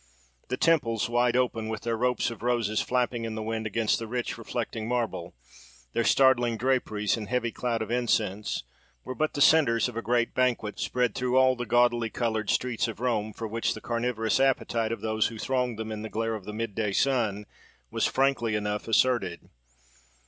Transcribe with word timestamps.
The 0.47 0.57
temples, 0.57 1.07
wide 1.09 1.35
open, 1.37 1.67
with 1.69 1.81
their 1.81 1.95
ropes 1.95 2.31
of 2.31 2.41
roses 2.41 2.81
flapping 2.81 3.23
in 3.23 3.35
the 3.35 3.43
wind 3.43 3.67
against 3.67 3.99
the 3.99 4.07
rich, 4.07 4.35
reflecting 4.35 4.87
marble, 4.87 5.35
their 5.93 6.03
startling 6.03 6.57
draperies 6.57 7.17
and 7.17 7.29
heavy 7.29 7.51
cloud 7.51 7.83
of 7.83 7.91
incense, 7.91 8.63
were 9.03 9.13
but 9.13 9.35
the 9.35 9.41
centres 9.43 9.87
of 9.87 9.95
a 9.95 10.01
great 10.01 10.33
banquet 10.33 10.79
spread 10.79 11.13
through 11.13 11.37
all 11.37 11.55
the 11.55 11.67
gaudily 11.67 12.09
coloured 12.09 12.49
streets 12.49 12.87
of 12.87 12.99
Rome, 12.99 13.31
for 13.31 13.47
which 13.47 13.75
the 13.75 13.79
carnivorous 13.81 14.39
appetite 14.39 14.91
of 14.91 15.01
those 15.01 15.27
who 15.27 15.37
thronged 15.37 15.77
them 15.77 15.91
in 15.91 16.01
the 16.01 16.09
glare 16.09 16.33
of 16.33 16.45
the 16.45 16.51
mid 16.53 16.73
day 16.73 16.93
sun 16.93 17.45
was 17.91 18.07
frankly 18.07 18.55
enough 18.55 18.87
asserted. 18.87 19.51